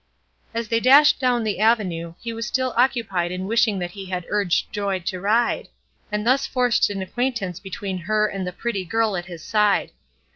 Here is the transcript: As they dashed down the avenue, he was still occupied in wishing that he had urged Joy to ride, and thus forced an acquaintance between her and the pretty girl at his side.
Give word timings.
As 0.55 0.67
they 0.69 0.79
dashed 0.79 1.19
down 1.19 1.43
the 1.43 1.59
avenue, 1.59 2.15
he 2.19 2.33
was 2.33 2.47
still 2.47 2.73
occupied 2.75 3.31
in 3.31 3.45
wishing 3.45 3.77
that 3.77 3.91
he 3.91 4.07
had 4.07 4.25
urged 4.29 4.73
Joy 4.73 4.97
to 5.01 5.21
ride, 5.21 5.67
and 6.11 6.25
thus 6.25 6.47
forced 6.47 6.89
an 6.89 7.03
acquaintance 7.03 7.59
between 7.59 7.99
her 7.99 8.25
and 8.25 8.47
the 8.47 8.51
pretty 8.51 8.83
girl 8.83 9.15
at 9.15 9.25
his 9.27 9.43
side. 9.43 9.91